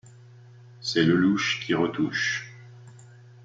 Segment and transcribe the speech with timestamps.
[0.81, 2.51] C'est Lelouch qui retouche.